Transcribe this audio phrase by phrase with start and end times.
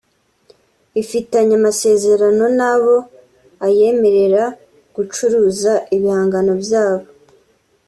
[1.01, 2.95] ifitanye amasezerano nabo
[3.65, 4.43] ayemerera
[4.95, 7.07] gucuruza ibihangano byabo